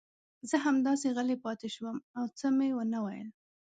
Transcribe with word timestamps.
زه 0.49 0.55
همداسې 0.65 1.07
غلی 1.15 1.37
پاتې 1.45 1.67
شوم 1.75 1.97
او 2.17 2.23
څه 2.37 2.47
مې 2.57 2.69
ونه 2.75 2.99
ویل. 3.05 3.29